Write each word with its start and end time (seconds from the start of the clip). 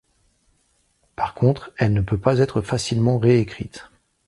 Par 1.15 1.35
contre, 1.35 1.71
elle 1.77 1.93
ne 1.93 2.01
peut 2.01 2.17
pas 2.17 2.39
être 2.39 2.61
facilement 2.63 3.19
ré-écrite. 3.19 3.87